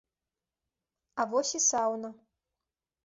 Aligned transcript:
А 1.23 1.27
вось 1.33 1.53
і 1.59 1.61
сауна. 1.69 2.09